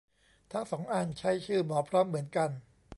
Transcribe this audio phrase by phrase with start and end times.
[0.51, 2.49] ทั้งสองอันใช้ชื่อ หมอพร้อม เหมือนกัน